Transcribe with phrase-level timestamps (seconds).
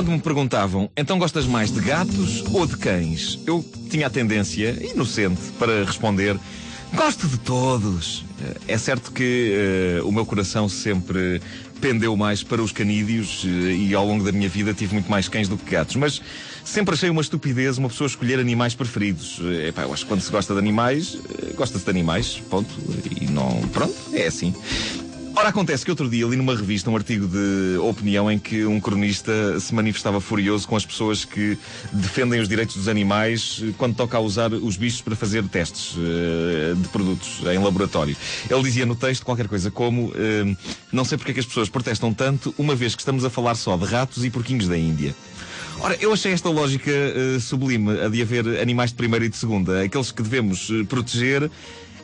[0.00, 3.38] quando me perguntavam, então gostas mais de gatos ou de cães?
[3.46, 6.38] Eu tinha a tendência, inocente, para responder,
[6.94, 8.24] gosto de todos.
[8.66, 11.42] É certo que uh, o meu coração sempre
[11.82, 15.28] pendeu mais para os canídeos uh, e ao longo da minha vida tive muito mais
[15.28, 16.22] cães do que gatos, mas
[16.64, 19.38] sempre achei uma estupidez uma pessoa escolher animais preferidos.
[19.38, 21.18] Uh, epá, eu acho que quando se gosta de animais,
[21.56, 22.70] gosta-se de animais, ponto.
[23.20, 23.60] E não.
[23.68, 24.54] Pronto, é assim.
[25.34, 28.80] Ora, acontece que outro dia li numa revista um artigo de opinião em que um
[28.80, 31.56] cronista se manifestava furioso com as pessoas que
[31.92, 36.74] defendem os direitos dos animais quando toca a usar os bichos para fazer testes uh,
[36.76, 38.16] de produtos em laboratório.
[38.50, 40.56] Ele dizia no texto qualquer coisa como: uh,
[40.92, 43.54] Não sei porque é que as pessoas protestam tanto, uma vez que estamos a falar
[43.54, 45.14] só de ratos e porquinhos da Índia.
[45.80, 49.36] Ora, eu achei esta lógica uh, sublime, a de haver animais de primeira e de
[49.36, 51.50] segunda, aqueles que devemos proteger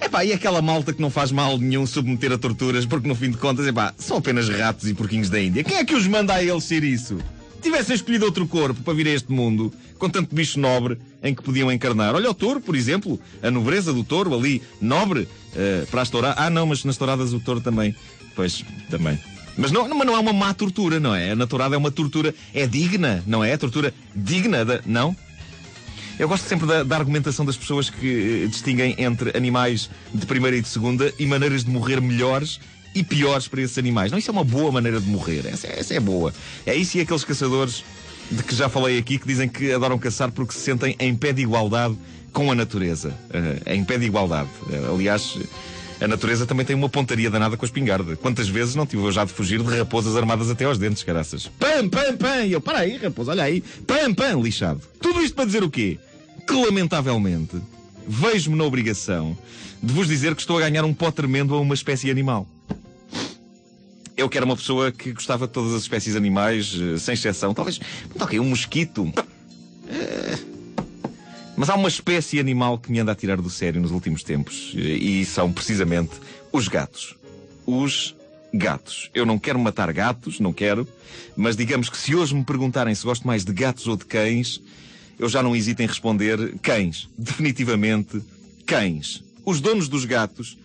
[0.00, 3.30] Epá, e aquela malta que não faz mal nenhum submeter a torturas, porque no fim
[3.30, 5.64] de contas, epá, são apenas ratos e porquinhos da Índia.
[5.64, 7.18] Quem é que os manda a eles ser isso?
[7.62, 11.42] Tivessem escolhido outro corpo para vir a este mundo, com tanto bicho nobre em que
[11.42, 12.14] podiam encarnar.
[12.14, 16.38] Olha o touro, por exemplo, a nobreza do touro ali, nobre, uh, para as touradas.
[16.38, 17.94] Ah, não, mas nas touradas o touro também.
[18.36, 19.18] Pois, também.
[19.56, 21.30] Mas não, mas não é uma má tortura, não é?
[21.30, 23.54] A naturada é uma tortura, é digna, não é?
[23.54, 24.80] A tortura digna da.
[24.84, 25.16] Não?
[26.18, 30.56] Eu gosto sempre da, da argumentação das pessoas que eh, distinguem entre animais de primeira
[30.56, 32.58] e de segunda e maneiras de morrer melhores
[32.94, 34.10] e piores para esses animais.
[34.10, 35.44] Não, isso é uma boa maneira de morrer.
[35.46, 36.32] Essa, essa é boa.
[36.64, 37.84] É isso e aqueles caçadores
[38.30, 41.32] de que já falei aqui que dizem que adoram caçar porque se sentem em pé
[41.32, 41.96] de igualdade
[42.32, 43.10] com a natureza.
[43.30, 44.48] Uh, em pé de igualdade.
[44.68, 45.38] Uh, aliás.
[45.98, 48.16] A natureza também tem uma pontaria danada com a espingarda.
[48.16, 51.50] Quantas vezes não tive eu já de fugir de raposas armadas até aos dentes, caraças?
[51.58, 52.44] Pam, pam, pam!
[52.44, 53.62] E eu, para aí, raposa, olha aí.
[53.86, 54.82] Pam, pam, lixado.
[55.26, 55.98] Isto para dizer o quê?
[56.46, 57.60] que, lamentavelmente,
[58.06, 59.36] vejo-me na obrigação
[59.82, 62.46] de vos dizer que estou a ganhar um pó tremendo a uma espécie animal.
[64.16, 67.52] Eu que era uma pessoa que gostava de todas as espécies animais, eh, sem exceção.
[67.52, 67.80] Talvez,
[68.18, 69.12] ok, um mosquito.
[69.88, 70.38] Eh,
[71.56, 74.72] mas há uma espécie animal que me anda a tirar do sério nos últimos tempos.
[74.76, 76.12] Eh, e são precisamente
[76.52, 77.16] os gatos.
[77.66, 78.14] Os
[78.54, 79.10] gatos.
[79.12, 80.86] Eu não quero matar gatos, não quero.
[81.36, 84.62] Mas digamos que se hoje me perguntarem se gosto mais de gatos ou de cães,
[85.18, 87.08] eu já não hesito em responder cães.
[87.16, 88.22] Definitivamente
[88.64, 89.22] cães.
[89.44, 90.56] Os donos dos gatos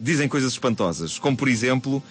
[0.00, 2.02] dizem coisas espantosas, como por exemplo,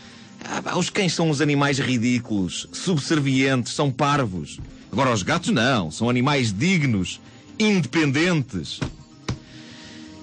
[0.45, 4.59] ah, os cães são uns animais ridículos, subservientes, são parvos.
[4.91, 7.19] Agora os gatos não, são animais dignos,
[7.57, 8.79] independentes.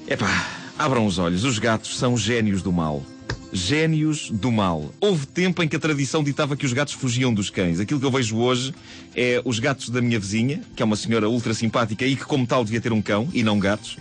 [0.06, 3.04] Epá, abram os olhos, os gatos são gênios do mal.
[3.52, 4.92] Gênios do mal.
[5.00, 7.80] Houve tempo em que a tradição ditava que os gatos fugiam dos cães.
[7.80, 8.74] Aquilo que eu vejo hoje
[9.14, 12.46] é os gatos da minha vizinha, que é uma senhora ultra simpática e que, como
[12.46, 13.96] tal, devia ter um cão e não gatos.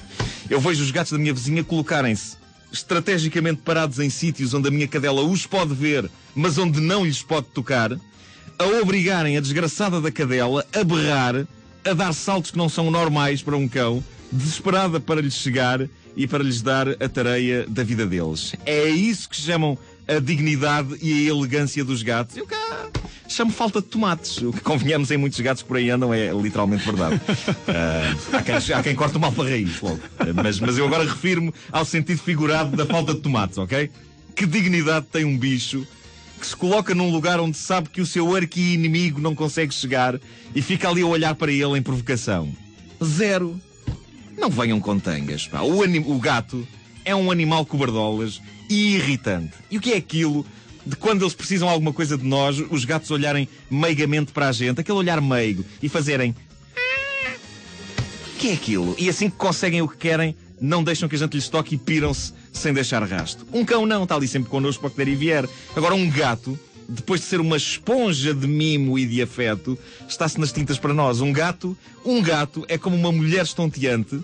[0.49, 2.37] Eu vejo os gatos da minha vizinha colocarem-se
[2.71, 7.21] estrategicamente parados em sítios onde a minha cadela os pode ver, mas onde não lhes
[7.21, 7.93] pode tocar,
[8.57, 11.47] a obrigarem a desgraçada da cadela a berrar,
[11.85, 16.27] a dar saltos que não são normais para um cão, desesperada para lhes chegar e
[16.27, 18.53] para lhes dar a tareia da vida deles.
[18.65, 19.77] É isso que chamam
[20.07, 22.37] a dignidade e a elegância dos gatos.
[22.37, 22.89] Eu cá
[23.27, 24.37] chamo falta de tomates.
[24.37, 27.15] O que convenhamos em muitos gatos que por aí andam é literalmente verdade.
[27.15, 29.95] Uh, há, quem, há quem corte mal para raiz logo.
[29.95, 33.89] Uh, mas, mas eu agora refiro-me ao sentido figurado da falta de tomates, ok?
[34.35, 35.85] Que dignidade tem um bicho
[36.39, 40.19] que se coloca num lugar onde sabe que o seu arqui-inimigo não consegue chegar
[40.53, 42.53] e fica ali a olhar para ele em provocação?
[43.03, 43.59] Zero.
[44.37, 45.61] Não venham com tangas, pá.
[45.61, 46.67] O, o gato
[47.03, 49.53] é um animal cobardolas e irritante.
[49.69, 50.45] E o que é aquilo
[50.85, 54.81] de quando eles precisam alguma coisa de nós, os gatos olharem meigamente para a gente,
[54.81, 56.35] aquele olhar meigo, e fazerem.
[58.33, 58.95] O que é aquilo?
[58.99, 61.77] E assim que conseguem o que querem, não deixam que a gente lhes toque e
[61.77, 63.45] piram-se sem deixar rasto.
[63.51, 65.49] Um cão não, está ali sempre connosco para que der e vier.
[65.75, 66.57] Agora, um gato,
[66.87, 69.77] depois de ser uma esponja de mimo e de afeto,
[70.07, 71.21] está-se nas tintas para nós.
[71.21, 74.23] Um gato, um gato é como uma mulher estonteante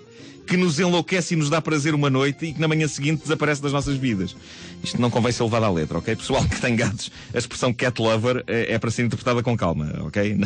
[0.51, 3.62] que nos enlouquece e nos dá prazer uma noite e que na manhã seguinte desaparece
[3.62, 4.36] das nossas vidas.
[4.83, 6.13] Isto não convém ser levado à letra, ok?
[6.13, 9.89] Pessoal que tem gatos, a expressão cat lover é, é para ser interpretada com calma,
[10.01, 10.38] ok?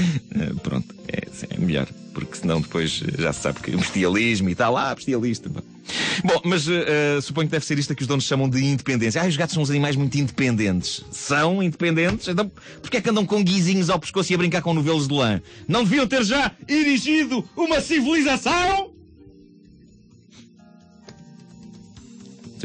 [0.62, 4.94] pronto, é, é, melhor, porque senão depois já se sabe que bestialismo e tal, ah,
[4.94, 5.50] bestialista.
[5.50, 9.20] Bom, mas uh, suponho que deve ser isto que os donos chamam de independência.
[9.20, 11.04] Ah, os gatos são uns animais muito independentes.
[11.10, 12.26] São independentes?
[12.26, 12.50] Então,
[12.80, 15.42] porquê é que andam com guizinhos ao pescoço e a brincar com novelos de lã?
[15.68, 18.91] Não deviam ter já erigido uma civilização?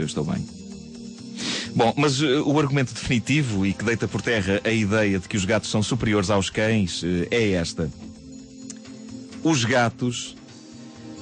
[0.02, 0.46] Eu estou bem.
[1.76, 5.38] Bom, mas uh, o argumento definitivo e que deita por terra a ideia de que
[5.38, 7.92] os gatos são superiores aos cães uh, é esta.
[9.44, 10.36] Os gatos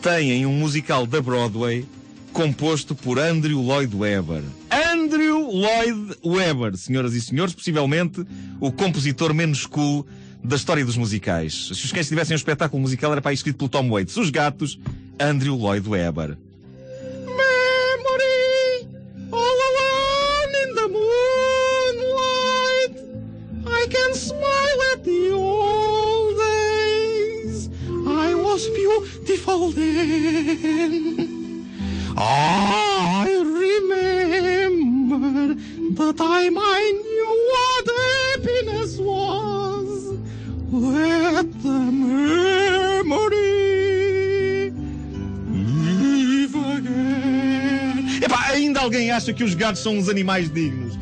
[0.01, 1.85] têm um musical da Broadway
[2.31, 4.43] composto por Andrew Lloyd Webber.
[4.71, 8.25] Andrew Lloyd Webber, senhoras e senhores, possivelmente
[8.59, 10.05] o compositor menos cool
[10.43, 11.71] da história dos musicais.
[11.73, 14.15] Se os cães tivessem um espetáculo musical era para escrito pelo Tom Waits.
[14.17, 14.79] Os gatos,
[15.19, 16.37] Andrew Lloyd Webber.
[23.85, 27.69] I can smile at the old days.
[28.07, 31.67] I was beautiful then.
[32.17, 33.29] I
[33.61, 35.53] remember
[35.93, 40.17] the time I knew what happiness was.
[40.71, 43.11] Let the memory
[45.53, 48.19] live again.
[48.23, 50.97] Epá, ainda alguém acha que os gatos são uns animais dignos?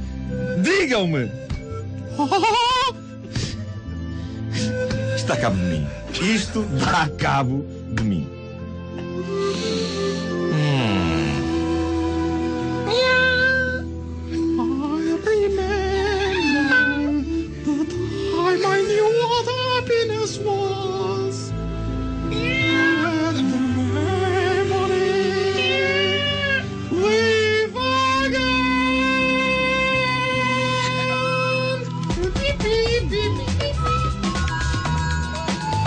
[0.61, 1.31] Digam-me!
[5.15, 5.87] Isto dá cabo de mim.
[6.21, 8.42] Isto dá cabo de mim.